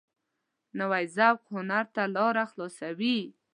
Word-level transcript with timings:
نوی 0.79 1.03
ذوق 1.15 1.39
هنر 1.53 1.85
ته 1.95 2.03
لاره 2.15 2.43
خلاصوي 2.51 3.19